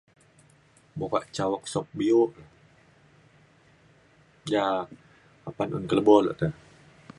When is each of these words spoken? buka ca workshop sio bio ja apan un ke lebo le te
buka 0.99 1.19
ca 1.35 1.43
workshop 1.51 1.85
sio 1.87 1.91
bio 1.97 2.21
ja 4.51 4.63
apan 5.49 5.69
un 5.75 5.83
ke 5.89 5.93
lebo 5.97 6.15
le 6.25 6.31
te 6.39 6.47